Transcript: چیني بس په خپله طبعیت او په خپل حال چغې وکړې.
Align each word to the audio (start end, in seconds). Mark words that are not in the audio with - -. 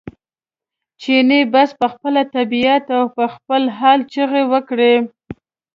چیني 1.01 1.41
بس 1.53 1.69
په 1.79 1.87
خپله 1.93 2.21
طبعیت 2.35 2.85
او 2.97 3.03
په 3.17 3.25
خپل 3.35 3.61
حال 3.77 3.99
چغې 4.13 4.43
وکړې. 4.51 4.95